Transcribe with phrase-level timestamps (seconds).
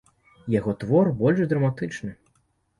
[0.59, 2.11] Яго твор больш драматычны.